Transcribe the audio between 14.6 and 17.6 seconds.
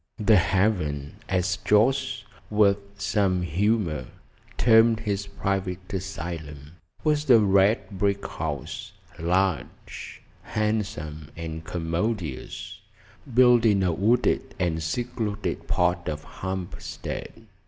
secluded part of Hampstead.